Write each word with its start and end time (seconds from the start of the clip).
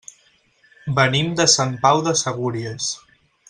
Venim 0.99 1.29
de 1.41 1.47
Sant 1.57 1.77
Pau 1.85 2.03
de 2.09 2.15
Segúries. 2.25 2.93